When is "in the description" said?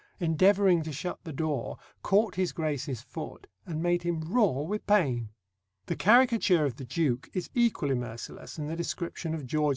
8.57-9.35